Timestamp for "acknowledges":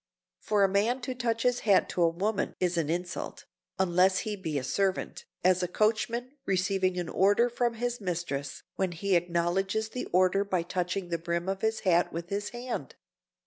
9.15-9.89